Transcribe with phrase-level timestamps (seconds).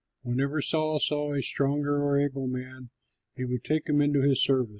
[0.23, 2.89] Whenever Saul saw a strong or able man,
[3.35, 4.69] he would take him into his service.